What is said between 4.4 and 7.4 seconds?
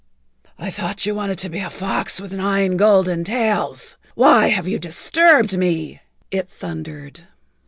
have you disturbed me?" it thundered.